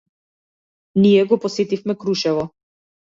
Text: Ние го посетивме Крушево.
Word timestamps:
Ние 1.03 1.25
го 1.33 1.39
посетивме 1.45 1.97
Крушево. 2.05 2.51